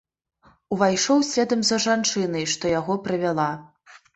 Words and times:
Увайшоў 0.75 1.21
следам 1.29 1.61
за 1.71 1.77
жанчынай, 1.85 2.49
што 2.55 2.75
яго 2.79 2.93
прывяла. 3.05 3.47